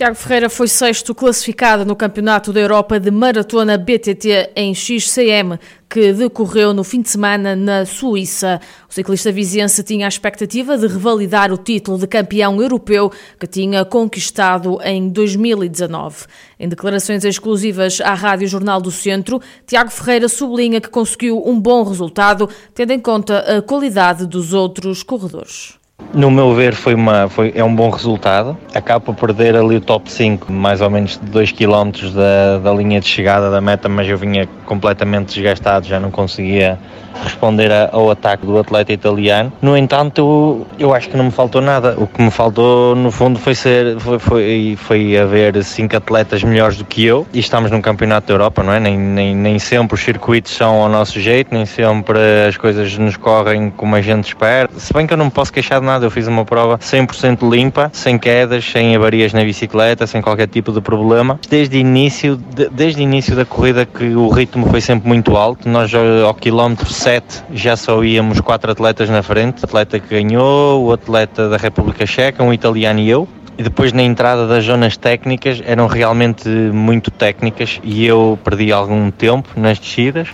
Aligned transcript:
Tiago 0.00 0.16
Ferreira 0.16 0.48
foi 0.48 0.66
sexto 0.66 1.14
classificado 1.14 1.84
no 1.84 1.94
Campeonato 1.94 2.54
da 2.54 2.60
Europa 2.60 2.98
de 2.98 3.10
Maratona 3.10 3.76
BTT 3.76 4.52
em 4.56 4.74
XCM, 4.74 5.58
que 5.90 6.14
decorreu 6.14 6.72
no 6.72 6.82
fim 6.82 7.02
de 7.02 7.10
semana 7.10 7.54
na 7.54 7.84
Suíça. 7.84 8.62
O 8.88 8.94
ciclista 8.94 9.30
viziense 9.30 9.82
tinha 9.82 10.06
a 10.06 10.08
expectativa 10.08 10.78
de 10.78 10.86
revalidar 10.86 11.52
o 11.52 11.58
título 11.58 11.98
de 11.98 12.06
campeão 12.06 12.62
europeu 12.62 13.12
que 13.38 13.46
tinha 13.46 13.84
conquistado 13.84 14.78
em 14.82 15.10
2019. 15.10 16.24
Em 16.58 16.66
declarações 16.66 17.22
exclusivas 17.22 18.00
à 18.00 18.14
Rádio 18.14 18.48
Jornal 18.48 18.80
do 18.80 18.90
Centro, 18.90 19.38
Tiago 19.66 19.90
Ferreira 19.90 20.30
sublinha 20.30 20.80
que 20.80 20.88
conseguiu 20.88 21.46
um 21.46 21.60
bom 21.60 21.82
resultado, 21.82 22.48
tendo 22.72 22.94
em 22.94 22.98
conta 22.98 23.58
a 23.58 23.60
qualidade 23.60 24.26
dos 24.26 24.54
outros 24.54 25.02
corredores. 25.02 25.78
No 26.12 26.30
meu 26.30 26.52
ver, 26.54 26.74
foi 26.74 26.94
uma, 26.94 27.28
foi, 27.28 27.52
é 27.54 27.62
um 27.62 27.74
bom 27.74 27.88
resultado. 27.90 28.56
Acabo 28.74 29.06
por 29.06 29.14
perder 29.14 29.54
ali 29.56 29.76
o 29.76 29.80
top 29.80 30.10
5, 30.10 30.52
mais 30.52 30.80
ou 30.80 30.90
menos 30.90 31.18
de 31.18 31.30
2 31.30 31.52
km 31.52 31.90
da, 32.12 32.58
da 32.58 32.74
linha 32.74 33.00
de 33.00 33.06
chegada 33.06 33.50
da 33.50 33.60
meta, 33.60 33.88
mas 33.88 34.08
eu 34.08 34.18
vinha 34.18 34.48
completamente 34.66 35.34
desgastado, 35.34 35.86
já 35.86 36.00
não 36.00 36.10
conseguia 36.10 36.78
responder 37.22 37.70
ao 37.92 38.10
ataque 38.10 38.46
do 38.46 38.58
atleta 38.58 38.92
italiano. 38.92 39.52
No 39.60 39.76
entanto, 39.76 40.66
eu, 40.78 40.88
eu 40.88 40.94
acho 40.94 41.08
que 41.08 41.16
não 41.16 41.24
me 41.24 41.30
faltou 41.30 41.60
nada. 41.60 41.94
O 41.96 42.06
que 42.06 42.22
me 42.22 42.30
faltou, 42.30 42.94
no 42.94 43.10
fundo, 43.10 43.38
foi 43.38 43.54
ser 43.54 43.98
foi, 43.98 44.18
foi, 44.18 44.78
foi 44.78 45.18
haver 45.18 45.62
cinco 45.64 45.96
atletas 45.96 46.42
melhores 46.42 46.76
do 46.76 46.84
que 46.84 47.04
eu. 47.04 47.26
E 47.32 47.38
estamos 47.38 47.70
num 47.70 47.80
campeonato 47.80 48.28
da 48.28 48.34
Europa, 48.34 48.62
não 48.62 48.72
é? 48.72 48.80
Nem, 48.80 48.98
nem, 48.98 49.34
nem 49.34 49.58
sempre 49.58 49.94
os 49.94 50.02
circuitos 50.02 50.52
são 50.52 50.82
ao 50.82 50.88
nosso 50.88 51.20
jeito, 51.20 51.52
nem 51.52 51.66
sempre 51.66 52.18
as 52.48 52.56
coisas 52.56 52.96
nos 52.98 53.16
correm 53.16 53.70
como 53.76 53.94
a 53.94 54.00
gente 54.00 54.28
espera. 54.28 54.68
Se 54.76 54.92
bem 54.92 55.06
que 55.06 55.12
eu 55.12 55.16
não 55.16 55.26
me 55.26 55.30
posso 55.30 55.52
queixar 55.52 55.80
de 55.80 55.86
nada, 55.86 55.99
eu 56.04 56.10
fiz 56.10 56.26
uma 56.26 56.44
prova 56.44 56.78
100% 56.78 57.48
limpa, 57.48 57.90
sem 57.92 58.18
quedas, 58.18 58.64
sem 58.64 58.94
avarias 58.96 59.32
na 59.32 59.42
bicicleta, 59.44 60.06
sem 60.06 60.20
qualquer 60.20 60.48
tipo 60.48 60.72
de 60.72 60.80
problema. 60.80 61.38
Desde 61.48 61.76
o 61.76 61.80
início, 61.80 62.36
de, 62.36 62.68
desde 62.68 63.02
início 63.02 63.34
da 63.36 63.44
corrida 63.44 63.86
que 63.86 64.14
o 64.14 64.28
ritmo 64.28 64.68
foi 64.68 64.80
sempre 64.80 65.08
muito 65.08 65.36
alto. 65.36 65.68
Nós 65.68 65.92
ao 65.94 66.34
quilómetro 66.34 66.90
7 66.90 67.44
já 67.52 67.76
só 67.76 68.02
íamos 68.02 68.40
quatro 68.40 68.70
atletas 68.70 69.08
na 69.08 69.22
frente. 69.22 69.62
O 69.62 69.64
atleta 69.66 69.98
que 69.98 70.08
ganhou, 70.08 70.84
o 70.84 70.92
atleta 70.92 71.48
da 71.48 71.56
República 71.56 72.06
Checa, 72.06 72.42
um 72.42 72.52
italiano 72.52 73.00
e 73.00 73.08
eu. 73.08 73.28
E 73.58 73.62
depois 73.62 73.92
na 73.92 74.02
entrada 74.02 74.46
das 74.46 74.64
zonas 74.64 74.96
técnicas 74.96 75.60
eram 75.66 75.86
realmente 75.86 76.48
muito 76.48 77.10
técnicas 77.10 77.78
e 77.84 78.06
eu 78.06 78.38
perdi 78.42 78.72
algum 78.72 79.10
tempo 79.10 79.48
nas 79.54 79.78
descidas. 79.78 80.28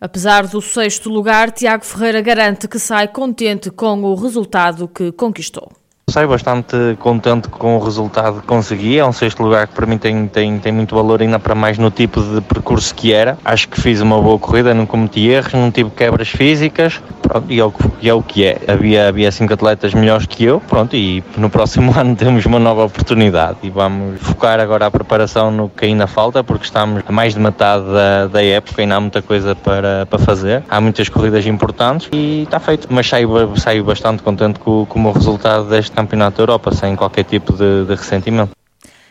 Apesar 0.00 0.46
do 0.46 0.60
sexto 0.62 1.08
lugar, 1.08 1.50
Tiago 1.50 1.84
Ferreira 1.84 2.20
garante 2.20 2.68
que 2.68 2.78
sai 2.78 3.08
contente 3.08 3.70
com 3.70 4.02
o 4.02 4.14
resultado 4.14 4.88
que 4.88 5.12
conquistou. 5.12 5.70
Saio 6.08 6.28
bastante 6.28 6.76
contente 7.00 7.48
com 7.48 7.76
o 7.76 7.80
resultado 7.80 8.40
que 8.40 8.46
consegui. 8.46 8.96
É 8.96 9.04
um 9.04 9.10
sexto 9.10 9.42
lugar 9.42 9.66
que 9.66 9.74
para 9.74 9.86
mim 9.86 9.98
tem, 9.98 10.28
tem, 10.28 10.56
tem 10.60 10.70
muito 10.70 10.94
valor, 10.94 11.20
ainda 11.20 11.36
para 11.40 11.52
mais 11.52 11.78
no 11.78 11.90
tipo 11.90 12.22
de 12.22 12.40
percurso 12.42 12.94
que 12.94 13.12
era. 13.12 13.36
Acho 13.44 13.68
que 13.68 13.80
fiz 13.80 14.00
uma 14.00 14.22
boa 14.22 14.38
corrida, 14.38 14.72
não 14.72 14.86
cometi 14.86 15.26
erros, 15.26 15.52
não 15.52 15.68
tive 15.68 15.90
quebras 15.90 16.28
físicas. 16.28 17.02
Pronto, 17.20 17.52
e 17.52 17.58
é 17.58 17.64
o, 17.64 17.74
e 18.00 18.08
é 18.08 18.14
o 18.14 18.22
que 18.22 18.44
é. 18.44 18.56
Havia, 18.68 19.08
havia 19.08 19.32
cinco 19.32 19.52
atletas 19.52 19.94
melhores 19.94 20.26
que 20.26 20.44
eu. 20.44 20.60
Pronto, 20.60 20.94
e 20.94 21.24
no 21.36 21.50
próximo 21.50 21.92
ano 21.98 22.14
temos 22.14 22.46
uma 22.46 22.60
nova 22.60 22.84
oportunidade 22.84 23.58
e 23.64 23.68
vamos 23.68 24.20
focar 24.20 24.60
agora 24.60 24.86
a 24.86 24.90
preparação 24.92 25.50
no 25.50 25.68
que 25.68 25.86
ainda 25.86 26.06
falta, 26.06 26.44
porque 26.44 26.66
estamos 26.66 27.02
a 27.04 27.10
mais 27.10 27.34
de 27.34 27.40
metade 27.40 27.84
da, 27.84 28.28
da 28.28 28.44
época, 28.44 28.80
ainda 28.80 28.94
há 28.94 29.00
muita 29.00 29.22
coisa 29.22 29.56
para, 29.56 30.06
para 30.06 30.18
fazer. 30.20 30.62
Há 30.70 30.80
muitas 30.80 31.08
corridas 31.08 31.44
importantes 31.46 32.08
e 32.12 32.44
está 32.44 32.60
feito. 32.60 32.86
Mas 32.92 33.08
saio, 33.08 33.56
saio 33.56 33.82
bastante 33.82 34.22
contente 34.22 34.60
com, 34.60 34.86
com 34.86 35.04
o 35.04 35.10
resultado 35.10 35.68
deste 35.68 35.95
Campeonato 35.96 36.36
da 36.36 36.42
Europa 36.42 36.74
sem 36.74 36.94
qualquer 36.94 37.24
tipo 37.24 37.54
de, 37.54 37.86
de 37.86 37.94
ressentimento. 37.94 38.50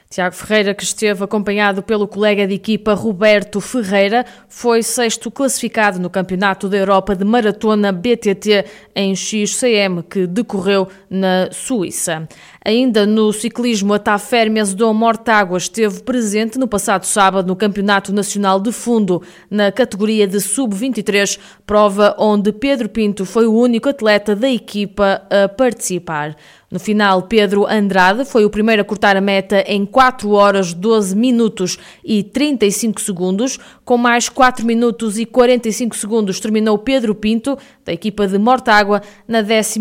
Tiago 0.08 0.36
Ferreira, 0.36 0.74
que 0.76 0.84
esteve 0.84 1.24
acompanhado 1.24 1.82
pelo 1.82 2.08
colega 2.08 2.48
de 2.48 2.54
equipa 2.54 2.94
Roberto 2.94 3.60
Ferreira, 3.60 4.24
foi 4.48 4.84
sexto 4.84 5.32
classificado 5.32 6.00
no 6.00 6.12
Campeonato 6.12 6.70
da 6.70 6.78
Europa 6.78 7.16
de 7.16 7.26
Maratona 7.26 7.92
BTT 7.92 8.66
em 8.96 9.16
XCM, 9.16 10.04
que 10.04 10.28
decorreu 10.28 10.88
na 11.10 11.50
Suíça. 11.52 12.30
Ainda 12.68 13.06
no 13.06 13.32
ciclismo, 13.32 13.94
a 13.94 14.00
TAFER 14.00 14.50
Mesdom 14.50 14.92
Mortágua 14.92 15.56
esteve 15.56 16.02
presente 16.02 16.58
no 16.58 16.68
passado 16.68 17.06
sábado 17.06 17.46
no 17.46 17.56
Campeonato 17.56 18.12
Nacional 18.12 18.60
de 18.60 18.72
Fundo, 18.72 19.22
na 19.52 19.72
categoria 19.72 20.26
de 20.26 20.42
Sub-23, 20.42 21.38
prova 21.64 22.16
onde 22.18 22.52
Pedro 22.52 22.90
Pinto 22.90 23.24
foi 23.24 23.46
o 23.46 23.54
único 23.54 23.88
atleta 23.88 24.36
da 24.36 24.50
equipa 24.50 25.22
a 25.30 25.48
participar. 25.48 26.36
No 26.72 26.80
final, 26.80 27.22
Pedro 27.22 27.68
Andrade 27.68 28.26
foi 28.26 28.44
o 28.44 28.50
primeiro 28.50 28.82
a 28.82 28.86
cortar 28.86 29.16
a 29.16 29.22
meta 29.22 29.64
em 29.68 29.86
4 29.86 30.32
horas 30.32 30.74
12 30.74 31.16
minutos 31.16 31.78
e 32.04 32.24
35 32.24 33.00
segundos. 33.00 33.60
Com 33.86 34.00
mais 34.00 34.28
4 34.28 34.66
minutos 34.66 35.20
e 35.20 35.28
45 35.28 35.96
segundos 35.96 36.40
terminou 36.40 36.76
Pedro 36.76 37.14
Pinto, 37.14 37.56
da 37.86 37.94
equipa 37.94 38.28
de 38.28 38.36
Mortágua, 38.40 39.00
na 39.28 39.42
11 39.42 39.80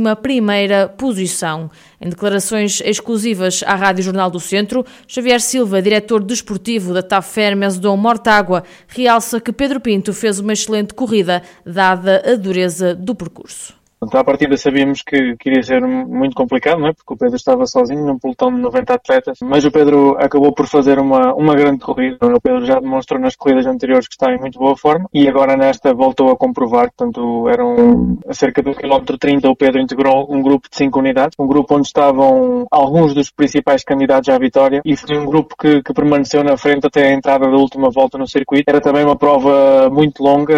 posição. 0.99 1.71
Em 1.99 2.11
declarações 2.11 2.83
exclusivas 2.85 3.63
à 3.67 3.75
Rádio 3.75 4.05
Jornal 4.05 4.31
do 4.31 4.39
Centro, 4.39 4.85
Xavier 5.09 5.41
Silva, 5.41 5.81
diretor 5.81 6.23
desportivo 6.23 6.93
da 6.93 7.03
TAF 7.03 7.33
Fermes 7.33 7.79
Mortágua, 7.97 8.65
realça 8.89 9.41
que 9.41 9.51
Pedro 9.51 9.81
Pinto 9.81 10.13
fez 10.13 10.39
uma 10.39 10.53
excelente 10.53 10.93
corrida, 10.93 11.43
dada 11.65 12.23
a 12.31 12.37
dureza 12.37 12.95
do 12.95 13.15
percurso. 13.15 13.84
Então, 14.07 14.21
à 14.21 14.25
partida 14.25 14.57
sabíamos 14.57 15.03
que, 15.03 15.37
que 15.37 15.51
iria 15.51 15.63
ser 15.63 15.81
muito 15.81 16.35
complicado, 16.35 16.81
não 16.81 16.89
é? 16.89 16.93
Porque 16.93 17.15
o 17.15 17.17
Pedro 17.17 17.37
estava 17.37 17.67
sozinho 17.67 18.05
num 18.05 18.19
pelotão 18.19 18.53
de 18.53 18.61
90 18.61 18.95
atletas, 18.95 19.39
mas 19.43 19.65
o 19.65 19.71
Pedro 19.71 20.17
acabou 20.19 20.53
por 20.53 20.67
fazer 20.67 20.99
uma, 20.99 21.35
uma 21.35 21.55
grande 21.55 21.81
corrida. 21.81 22.19
O 22.27 22.41
Pedro 22.41 22.65
já 22.65 22.79
demonstrou 22.79 23.21
nas 23.21 23.37
corridas 23.37 23.67
anteriores 23.67 24.07
que 24.07 24.15
está 24.15 24.33
em 24.33 24.39
muito 24.39 24.59
boa 24.59 24.77
forma 24.77 25.09
e 25.13 25.29
agora 25.29 25.57
nesta 25.57 25.95
voltou 25.95 26.31
a 26.31 26.37
comprovar. 26.37 26.91
Portanto, 26.93 27.49
eram 27.49 28.19
a 28.29 28.35
cerca 28.35 28.63
do 28.63 28.75
quilómetro 28.75 29.19
30 29.19 29.49
o 29.49 29.57
Pedro 29.57 29.81
integrou 29.81 30.27
um 30.31 30.43
grupo 30.43 30.69
de 30.71 30.77
5 30.77 30.99
unidades, 30.99 31.35
um 31.39 31.47
grupo 31.47 31.75
onde 31.75 31.87
estavam 31.87 32.67
alguns 32.71 33.15
dos 33.15 33.31
principais 33.31 33.83
candidatos 33.85 34.29
à 34.29 34.39
vitória 34.39 34.81
e 34.85 34.97
foi 34.97 35.19
um 35.19 35.27
grupo 35.27 35.55
que, 35.59 35.83
que 35.83 35.93
permaneceu 35.93 36.43
na 36.43 36.57
frente 36.57 36.87
até 36.87 37.09
a 37.09 37.13
entrada 37.13 37.47
da 37.47 37.57
última 37.57 37.91
volta 37.91 38.19
no 38.19 38.27
circuito. 38.27 38.65
Era 38.69 38.81
também 38.81 39.05
uma 39.05 39.17
prova 39.17 39.89
muito 39.91 40.23
longa, 40.23 40.55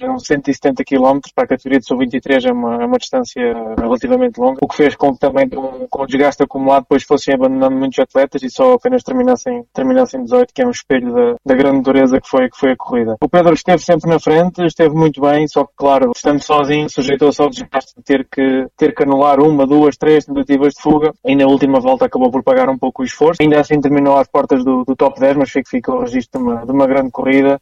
eram 0.00 0.18
170 0.18 0.84
km 0.84 1.20
para 1.34 1.44
a 1.44 1.48
categoria 1.48 1.78
de 1.78 1.86
sub-23 1.86 2.46
é 2.46 2.52
uma 2.52 2.85
uma 2.86 2.98
distância 2.98 3.42
relativamente 3.78 4.38
longa, 4.38 4.58
o 4.62 4.68
que 4.68 4.76
fez 4.76 4.94
com 4.96 5.12
que 5.12 5.18
também 5.18 5.48
com, 5.48 5.86
com 5.88 6.02
o 6.02 6.06
desgaste 6.06 6.42
acumulado 6.42 6.82
depois 6.82 7.04
fossem 7.04 7.34
abandonando 7.34 7.76
muitos 7.76 7.98
atletas 7.98 8.42
e 8.42 8.50
só 8.50 8.74
apenas 8.74 9.02
terminassem, 9.02 9.64
terminassem 9.72 10.22
18, 10.22 10.52
que 10.54 10.62
é 10.62 10.66
um 10.66 10.70
espelho 10.70 11.12
da, 11.12 11.34
da 11.44 11.54
grande 11.54 11.82
dureza 11.82 12.20
que 12.20 12.28
foi, 12.28 12.48
que 12.48 12.58
foi 12.58 12.72
a 12.72 12.76
corrida. 12.76 13.16
O 13.20 13.28
Pedro 13.28 13.54
esteve 13.54 13.82
sempre 13.82 14.10
na 14.10 14.18
frente, 14.18 14.64
esteve 14.64 14.94
muito 14.94 15.20
bem, 15.20 15.46
só 15.48 15.64
que 15.64 15.72
claro, 15.76 16.12
estando 16.14 16.42
sozinho, 16.42 16.88
sujeitou-se 16.88 17.40
ao 17.40 17.50
desgaste 17.50 17.94
de 17.96 18.02
ter 18.02 18.26
que, 18.30 18.66
ter 18.76 18.94
que 18.94 19.02
anular 19.02 19.40
uma, 19.40 19.66
duas, 19.66 19.96
três 19.96 20.24
tentativas 20.24 20.74
de 20.74 20.82
fuga 20.82 21.12
e 21.24 21.34
na 21.34 21.46
última 21.46 21.80
volta 21.80 22.06
acabou 22.06 22.30
por 22.30 22.42
pagar 22.42 22.68
um 22.68 22.78
pouco 22.78 23.02
o 23.02 23.04
esforço. 23.04 23.42
Ainda 23.42 23.60
assim 23.60 23.80
terminou 23.80 24.16
às 24.16 24.28
portas 24.28 24.64
do, 24.64 24.84
do 24.84 24.96
top 24.96 25.18
10, 25.20 25.36
mas 25.36 25.50
fica, 25.50 25.68
fica 25.68 25.92
o 25.92 26.00
registro 26.00 26.40
de 26.40 26.46
uma, 26.46 26.66
de 26.66 26.72
uma 26.72 26.86
grande 26.86 27.10
corrida 27.10 27.60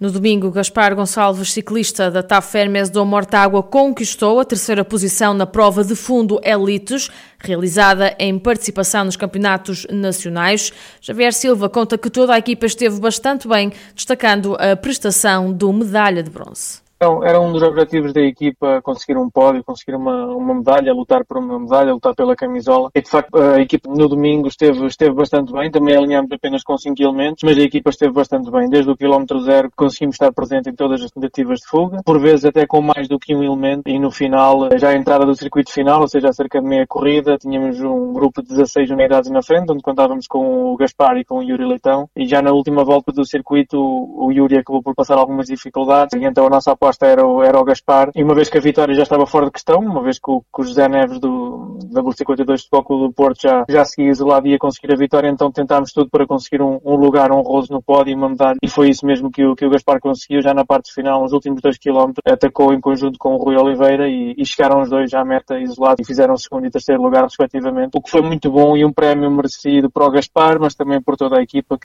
no 0.00 0.12
domingo, 0.12 0.50
Gaspar 0.50 0.94
Gonçalves, 0.94 1.52
ciclista 1.52 2.10
da 2.10 2.22
TAF 2.22 2.56
Hermes 2.56 2.88
do 2.88 3.04
Mortágua, 3.04 3.62
conquistou 3.62 4.38
a 4.38 4.44
terceira 4.44 4.84
posição 4.84 5.34
na 5.34 5.44
prova 5.44 5.82
de 5.82 5.96
fundo 5.96 6.40
Elites, 6.44 7.10
realizada 7.40 8.14
em 8.18 8.38
participação 8.38 9.04
nos 9.04 9.16
campeonatos 9.16 9.86
nacionais. 9.90 10.72
Javier 11.00 11.32
Silva 11.32 11.68
conta 11.68 11.98
que 11.98 12.10
toda 12.10 12.34
a 12.34 12.38
equipa 12.38 12.66
esteve 12.66 13.00
bastante 13.00 13.48
bem, 13.48 13.72
destacando 13.94 14.56
a 14.60 14.76
prestação 14.76 15.52
do 15.52 15.72
medalha 15.72 16.22
de 16.22 16.30
bronze. 16.30 16.87
Então, 17.00 17.22
era 17.22 17.40
um 17.40 17.52
dos 17.52 17.62
objetivos 17.62 18.12
da 18.12 18.20
equipa 18.20 18.82
conseguir 18.82 19.16
um 19.16 19.30
pódio, 19.30 19.62
conseguir 19.62 19.94
uma, 19.94 20.26
uma 20.34 20.52
medalha, 20.52 20.92
lutar 20.92 21.24
por 21.24 21.38
uma 21.38 21.56
medalha, 21.56 21.92
lutar 21.92 22.12
pela 22.12 22.34
camisola. 22.34 22.90
E 22.92 23.00
de 23.00 23.08
facto 23.08 23.38
a 23.38 23.60
equipa 23.60 23.88
no 23.88 24.08
domingo 24.08 24.48
esteve, 24.48 24.84
esteve 24.84 25.14
bastante 25.14 25.52
bem, 25.52 25.70
também 25.70 25.96
alinhámos 25.96 26.32
apenas 26.32 26.64
com 26.64 26.76
5 26.76 27.00
elementos, 27.00 27.44
mas 27.44 27.56
a 27.56 27.60
equipa 27.60 27.90
esteve 27.90 28.12
bastante 28.12 28.50
bem. 28.50 28.68
Desde 28.68 28.90
o 28.90 28.96
quilómetro 28.96 29.38
zero 29.42 29.70
conseguimos 29.76 30.16
estar 30.16 30.32
presente 30.32 30.70
em 30.70 30.74
todas 30.74 31.00
as 31.00 31.12
tentativas 31.12 31.60
de 31.60 31.68
fuga, 31.68 32.02
por 32.04 32.20
vezes 32.20 32.46
até 32.46 32.66
com 32.66 32.82
mais 32.82 33.06
do 33.06 33.16
que 33.16 33.32
um 33.32 33.44
elemento. 33.44 33.82
E 33.86 33.96
no 33.96 34.10
final, 34.10 34.68
já 34.76 34.88
a 34.88 34.96
entrada 34.96 35.24
do 35.24 35.36
circuito 35.36 35.72
final, 35.72 36.00
ou 36.00 36.08
seja, 36.08 36.32
cerca 36.32 36.60
de 36.60 36.66
meia 36.66 36.84
corrida, 36.84 37.38
tínhamos 37.38 37.80
um 37.80 38.12
grupo 38.12 38.42
de 38.42 38.48
16 38.48 38.90
unidades 38.90 39.30
na 39.30 39.40
frente, 39.40 39.70
onde 39.70 39.82
contávamos 39.82 40.26
com 40.26 40.72
o 40.72 40.76
Gaspar 40.76 41.16
e 41.16 41.24
com 41.24 41.36
o 41.36 41.42
Yuri 41.44 41.64
Leitão. 41.64 42.10
E 42.16 42.26
já 42.26 42.42
na 42.42 42.50
última 42.50 42.82
volta 42.82 43.12
do 43.12 43.24
circuito, 43.24 43.78
o 43.78 44.32
Yuri 44.32 44.58
acabou 44.58 44.82
por 44.82 44.96
passar 44.96 45.16
algumas 45.16 45.46
dificuldades, 45.46 46.20
e 46.20 46.24
então 46.24 46.44
a 46.44 46.50
nossa 46.50 46.72
Costa 46.88 47.06
era 47.06 47.26
o, 47.26 47.42
era 47.42 47.60
o 47.60 47.64
Gaspar, 47.64 48.10
e 48.16 48.22
uma 48.22 48.34
vez 48.34 48.48
que 48.48 48.56
a 48.56 48.60
vitória 48.62 48.94
já 48.94 49.02
estava 49.02 49.26
fora 49.26 49.44
de 49.44 49.52
questão, 49.52 49.78
uma 49.78 50.02
vez 50.02 50.18
que 50.18 50.30
o, 50.30 50.40
que 50.40 50.62
o 50.62 50.64
José 50.64 50.88
Neves 50.88 51.20
do 51.20 51.76
W52 51.92 52.46
do 52.46 52.56
Futebol 52.56 52.84
Clube 52.84 53.08
do 53.08 53.12
Porto 53.12 53.42
já, 53.42 53.62
já 53.68 53.84
seguia 53.84 54.10
isolado 54.10 54.46
e 54.46 54.52
ia 54.52 54.58
conseguir 54.58 54.94
a 54.94 54.96
vitória, 54.96 55.28
então 55.28 55.52
tentámos 55.52 55.92
tudo 55.92 56.08
para 56.08 56.26
conseguir 56.26 56.62
um, 56.62 56.80
um 56.82 56.96
lugar 56.96 57.30
honroso 57.30 57.70
no 57.70 57.82
pódio 57.82 58.12
e 58.12 58.14
uma 58.14 58.34
e 58.62 58.68
foi 58.70 58.88
isso 58.88 59.04
mesmo 59.04 59.30
que 59.30 59.44
o, 59.44 59.54
que 59.54 59.66
o 59.66 59.70
Gaspar 59.70 60.00
conseguiu 60.00 60.40
já 60.40 60.54
na 60.54 60.64
parte 60.64 60.90
final, 60.90 61.20
nos 61.20 61.34
últimos 61.34 61.60
dois 61.60 61.76
quilómetros, 61.76 62.22
atacou 62.26 62.72
em 62.72 62.80
conjunto 62.80 63.18
com 63.18 63.34
o 63.34 63.36
Rui 63.36 63.56
Oliveira 63.56 64.08
e, 64.08 64.34
e 64.38 64.46
chegaram 64.46 64.80
os 64.80 64.88
dois 64.88 65.12
à 65.12 65.22
meta 65.22 65.58
isolados 65.58 66.00
e 66.00 66.06
fizeram 66.06 66.38
segundo 66.38 66.66
e 66.66 66.70
terceiro 66.70 67.02
lugar 67.02 67.24
respectivamente, 67.24 67.98
o 67.98 68.00
que 68.00 68.10
foi 68.10 68.22
muito 68.22 68.50
bom 68.50 68.78
e 68.78 68.82
um 68.82 68.92
prémio 68.94 69.30
merecido 69.30 69.90
para 69.90 70.06
o 70.06 70.10
Gaspar, 70.10 70.58
mas 70.58 70.74
também 70.74 71.02
por 71.02 71.18
toda 71.18 71.38
a 71.38 71.42
equipa 71.42 71.78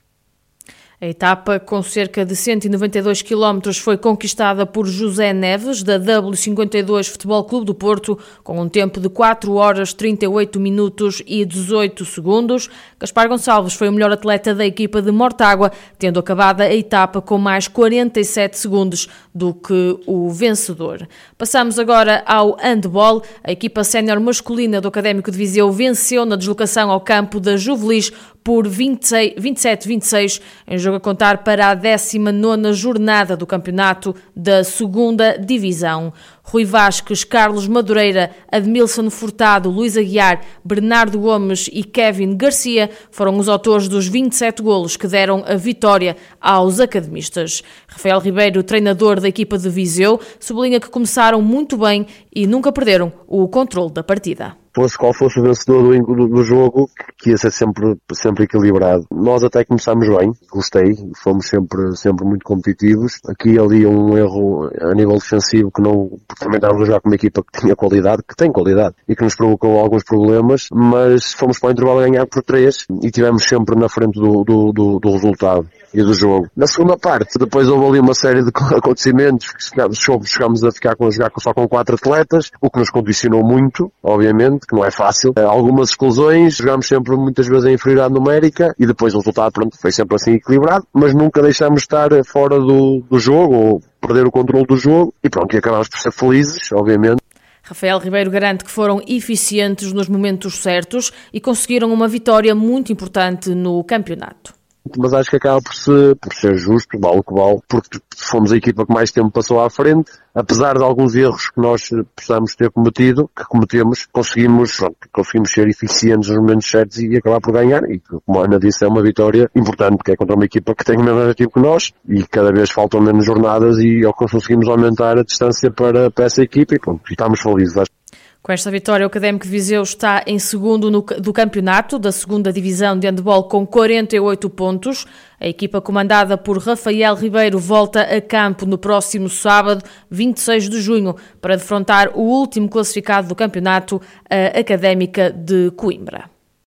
a 1.00 1.06
etapa, 1.06 1.58
com 1.58 1.82
cerca 1.82 2.24
de 2.24 2.36
192 2.36 3.20
km, 3.20 3.72
foi 3.74 3.96
conquistada 3.96 4.64
por 4.64 4.86
José 4.86 5.32
Neves, 5.32 5.82
da 5.82 5.98
W52 5.98 7.10
Futebol 7.10 7.44
Clube 7.44 7.66
do 7.66 7.74
Porto, 7.74 8.18
com 8.44 8.60
um 8.60 8.68
tempo 8.68 9.00
de 9.00 9.08
4 9.08 9.52
horas 9.54 9.92
38 9.92 10.60
minutos 10.60 11.20
e 11.26 11.44
18 11.44 12.04
segundos. 12.04 12.70
Gaspar 12.98 13.28
Gonçalves 13.28 13.74
foi 13.74 13.88
o 13.88 13.92
melhor 13.92 14.12
atleta 14.12 14.54
da 14.54 14.64
equipa 14.64 15.02
de 15.02 15.10
Mortágua, 15.10 15.72
tendo 15.98 16.20
acabado 16.20 16.60
a 16.60 16.72
etapa 16.72 17.20
com 17.20 17.38
mais 17.38 17.66
47 17.66 18.56
segundos 18.56 19.08
do 19.34 19.52
que 19.52 19.98
o 20.06 20.30
vencedor. 20.30 21.08
Passamos 21.36 21.78
agora 21.78 22.22
ao 22.24 22.56
handball. 22.56 23.22
A 23.42 23.50
equipa 23.50 23.82
sénior 23.82 24.20
masculina 24.20 24.80
do 24.80 24.88
Académico 24.88 25.30
de 25.30 25.36
Viseu 25.36 25.72
venceu 25.72 26.24
na 26.24 26.36
deslocação 26.36 26.90
ao 26.90 27.00
campo 27.00 27.40
da 27.40 27.56
Juvelis 27.56 28.12
por 28.44 28.68
27-26, 28.68 30.40
em 30.68 30.76
jogo 30.76 30.93
a 30.96 31.00
contar 31.00 31.44
para 31.44 31.68
a 31.68 31.74
19 31.74 32.72
jornada 32.72 33.36
do 33.36 33.46
campeonato 33.46 34.14
da 34.34 34.62
segunda 34.64 35.36
Divisão. 35.38 36.12
Rui 36.42 36.64
Vasques, 36.64 37.24
Carlos 37.24 37.66
Madureira, 37.66 38.30
Admilson 38.50 39.10
Furtado, 39.10 39.70
Luís 39.70 39.96
Aguiar, 39.96 40.40
Bernardo 40.64 41.18
Gomes 41.18 41.68
e 41.72 41.82
Kevin 41.82 42.36
Garcia 42.36 42.90
foram 43.10 43.38
os 43.38 43.48
autores 43.48 43.88
dos 43.88 44.06
27 44.06 44.62
golos 44.62 44.96
que 44.96 45.06
deram 45.06 45.42
a 45.46 45.54
vitória 45.54 46.16
aos 46.40 46.80
academistas. 46.80 47.62
Rafael 47.86 48.18
Ribeiro, 48.20 48.62
treinador 48.62 49.20
da 49.20 49.28
equipa 49.28 49.56
de 49.58 49.68
Viseu, 49.68 50.20
sublinha 50.38 50.80
que 50.80 50.90
começaram 50.90 51.40
muito 51.40 51.76
bem 51.76 52.06
e 52.34 52.46
nunca 52.46 52.70
perderam 52.72 53.12
o 53.26 53.48
controle 53.48 53.92
da 53.92 54.02
partida 54.02 54.63
fosse 54.74 54.98
qual 54.98 55.14
fosse 55.14 55.38
o 55.38 55.42
vencedor 55.42 55.82
do, 55.82 56.28
do, 56.28 56.42
jogo, 56.42 56.90
que 57.18 57.30
ia 57.30 57.36
ser 57.36 57.52
sempre, 57.52 57.96
sempre 58.12 58.44
equilibrado. 58.44 59.06
Nós 59.10 59.44
até 59.44 59.64
começámos 59.64 60.08
bem, 60.08 60.32
gostei, 60.50 60.96
fomos 61.22 61.46
sempre, 61.46 61.96
sempre 61.96 62.26
muito 62.26 62.44
competitivos. 62.44 63.20
Aqui 63.28 63.58
ali 63.58 63.86
um 63.86 64.16
erro 64.18 64.70
a 64.80 64.94
nível 64.94 65.14
defensivo 65.14 65.70
que 65.70 65.80
não, 65.80 66.10
porque 66.26 66.44
também 66.44 66.56
estávamos 66.56 66.82
a 66.82 66.86
jogar 66.86 67.00
com 67.00 67.08
uma 67.08 67.14
equipa 67.14 67.42
que 67.42 67.60
tinha 67.60 67.76
qualidade, 67.76 68.22
que 68.28 68.34
tem 68.34 68.50
qualidade, 68.50 68.94
e 69.08 69.14
que 69.14 69.22
nos 69.22 69.36
provocou 69.36 69.78
alguns 69.78 70.02
problemas, 70.02 70.68
mas 70.72 71.32
fomos 71.32 71.58
para 71.58 71.68
o 71.68 71.72
intervalo 71.72 72.00
a 72.00 72.08
ganhar 72.08 72.26
por 72.26 72.42
três 72.42 72.86
e 73.02 73.10
tivemos 73.10 73.44
sempre 73.44 73.78
na 73.78 73.88
frente 73.88 74.18
do, 74.18 74.44
do, 74.44 74.72
do, 74.72 74.98
do 74.98 75.12
resultado 75.12 75.68
e 75.94 76.02
do 76.02 76.12
jogo. 76.12 76.48
Na 76.56 76.66
segunda 76.66 76.98
parte, 76.98 77.38
depois 77.38 77.68
houve 77.68 77.86
ali 77.86 78.00
uma 78.00 78.14
série 78.14 78.42
de 78.42 78.50
acontecimentos 78.76 79.52
que 79.52 80.26
chegámos 80.26 80.64
a 80.64 80.72
ficar 80.72 80.96
com 80.96 81.06
a 81.06 81.10
jogar 81.10 81.30
só 81.38 81.54
com 81.54 81.68
quatro 81.68 81.94
atletas, 81.94 82.50
o 82.60 82.68
que 82.68 82.80
nos 82.80 82.90
condicionou 82.90 83.44
muito, 83.44 83.92
obviamente, 84.02 84.63
que 84.64 84.74
não 84.74 84.84
é 84.84 84.90
fácil. 84.90 85.32
Eh, 85.36 85.42
algumas 85.42 85.90
exclusões, 85.90 86.56
jogámos 86.56 86.86
sempre 86.86 87.16
muitas 87.16 87.46
vezes 87.46 87.64
em 87.64 87.74
inferioridade 87.74 88.14
numérica 88.14 88.74
e 88.78 88.86
depois 88.86 89.14
o 89.14 89.18
resultado, 89.18 89.52
pronto, 89.52 89.76
foi 89.80 89.92
sempre 89.92 90.16
assim 90.16 90.32
equilibrado, 90.32 90.86
mas 90.92 91.14
nunca 91.14 91.42
deixámos 91.42 91.80
de 91.80 91.84
estar 91.84 92.10
fora 92.24 92.58
do, 92.58 93.02
do 93.08 93.18
jogo 93.18 93.54
ou 93.54 93.82
perder 94.00 94.26
o 94.26 94.30
controle 94.30 94.66
do 94.66 94.76
jogo 94.76 95.14
e 95.22 95.30
pronto, 95.30 95.54
e 95.54 95.58
acabámos 95.58 95.88
por 95.88 95.98
ser 95.98 96.12
felizes, 96.12 96.70
obviamente. 96.72 97.22
Rafael 97.62 97.98
Ribeiro 97.98 98.30
garante 98.30 98.62
que 98.62 98.70
foram 98.70 99.00
eficientes 99.08 99.92
nos 99.92 100.06
momentos 100.06 100.58
certos 100.58 101.10
e 101.32 101.40
conseguiram 101.40 101.90
uma 101.92 102.06
vitória 102.06 102.54
muito 102.54 102.92
importante 102.92 103.54
no 103.54 103.82
campeonato 103.82 104.52
mas 104.98 105.12
acho 105.12 105.30
que 105.30 105.36
acaba 105.36 105.60
por, 105.60 105.74
ser 105.74 106.16
por 106.16 106.32
ser 106.34 106.56
justo, 106.56 106.98
vale 106.98 107.18
o 107.18 107.22
que 107.22 107.34
vale, 107.34 107.60
porque 107.68 107.98
fomos 108.16 108.52
a 108.52 108.56
equipa 108.56 108.86
que 108.86 108.92
mais 108.92 109.10
tempo 109.10 109.30
passou 109.30 109.60
à 109.60 109.70
frente, 109.70 110.12
apesar 110.34 110.76
de 110.76 110.84
alguns 110.84 111.14
erros 111.14 111.50
que 111.50 111.60
nós 111.60 111.88
possamos 112.16 112.54
ter 112.54 112.70
cometido, 112.70 113.30
que 113.36 113.44
cometemos, 113.44 114.06
conseguimos, 114.12 114.76
pronto, 114.76 114.96
conseguimos 115.12 115.52
ser 115.52 115.68
eficientes 115.68 116.28
nos 116.28 116.38
momentos 116.38 116.68
certos 116.68 116.98
e 116.98 117.16
acabar 117.16 117.40
por 117.40 117.52
ganhar, 117.52 117.88
e 117.90 118.00
como 118.00 118.40
a 118.40 118.44
Ana 118.44 118.58
disse, 118.58 118.84
é 118.84 118.88
uma 118.88 119.02
vitória 119.02 119.50
importante, 119.54 119.96
porque 119.96 120.12
é 120.12 120.16
contra 120.16 120.34
uma 120.34 120.44
equipa 120.44 120.74
que 120.74 120.84
tem 120.84 120.96
o 120.96 121.02
mesmo 121.02 121.20
objetivo 121.20 121.50
que 121.50 121.60
nós, 121.60 121.92
e 122.08 122.22
cada 122.24 122.52
vez 122.52 122.70
faltam 122.70 123.00
menos 123.00 123.24
jornadas 123.24 123.78
e 123.78 124.02
conseguimos 124.16 124.68
aumentar 124.68 125.18
a 125.18 125.22
distância 125.22 125.70
para, 125.70 126.10
para 126.10 126.26
essa 126.26 126.42
equipa, 126.42 126.74
e 126.74 126.78
pronto, 126.78 127.02
estamos 127.10 127.40
felizes. 127.40 127.76
Acho. 127.76 128.03
Com 128.44 128.52
esta 128.52 128.70
vitória, 128.70 129.04
o 129.04 129.06
Académico 129.06 129.46
de 129.46 129.50
Viseu 129.50 129.82
está 129.82 130.22
em 130.26 130.38
segundo 130.38 130.90
no, 130.90 131.00
do 131.00 131.32
campeonato 131.32 131.98
da 131.98 132.12
segunda 132.12 132.52
divisão 132.52 132.94
de 132.98 133.06
handball 133.06 133.44
com 133.44 133.66
48 133.66 134.50
pontos. 134.50 135.06
A 135.40 135.48
equipa 135.48 135.80
comandada 135.80 136.36
por 136.36 136.58
Rafael 136.58 137.14
Ribeiro 137.14 137.58
volta 137.58 138.02
a 138.02 138.20
campo 138.20 138.66
no 138.66 138.76
próximo 138.76 139.30
sábado, 139.30 139.82
26 140.10 140.68
de 140.68 140.82
junho, 140.82 141.16
para 141.40 141.56
defrontar 141.56 142.10
o 142.14 142.20
último 142.20 142.68
classificado 142.68 143.28
do 143.28 143.34
campeonato, 143.34 143.98
a 144.28 144.60
Académica 144.60 145.30
de 145.30 145.70
Coimbra. 145.70 146.33